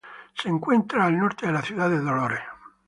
[0.33, 2.39] Se encuentra al norte de la ciudad de Dolores.